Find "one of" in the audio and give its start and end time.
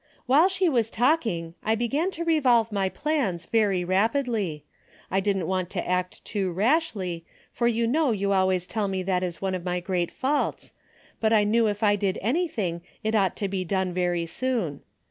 9.43-9.63